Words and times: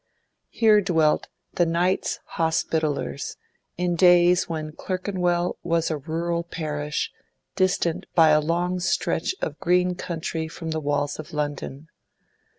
Here 0.49 0.81
dwelt 0.81 1.27
the 1.53 1.65
Knights 1.67 2.21
Hospitallers, 2.25 3.37
in 3.77 3.95
days 3.95 4.49
when 4.49 4.71
Clerkenwell 4.71 5.59
was 5.61 5.91
a 5.91 5.99
rural 5.99 6.41
parish, 6.43 7.11
distant 7.55 8.07
by 8.15 8.29
a 8.29 8.41
long 8.41 8.79
stretch 8.79 9.35
of 9.43 9.59
green 9.59 9.93
country 9.93 10.47
from 10.47 10.71
the 10.71 10.79
walls 10.79 11.19
of 11.19 11.33
London. 11.33 11.87